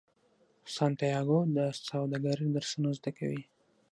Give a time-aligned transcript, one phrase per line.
[0.75, 1.57] سانتیاګو د
[1.87, 3.43] سوداګرۍ درسونه زده کوي.